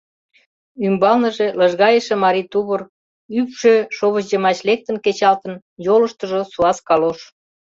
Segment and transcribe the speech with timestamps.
[0.87, 2.81] Ӱмбалныже лыжгайыше марий тувыр,
[3.39, 5.53] ӱпшӧ шовыч йымач лектын кечалтын,
[5.85, 7.19] йолыштыжо суас калош.